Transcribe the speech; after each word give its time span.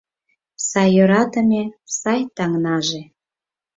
Сай 0.67 0.89
йӧратыме 0.95 1.63
сай 1.99 2.19
таҥнаже 2.35 3.01